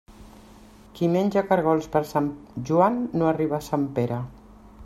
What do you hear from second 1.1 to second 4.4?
menja caragols per Sant Joan no arriba a Sant Pere.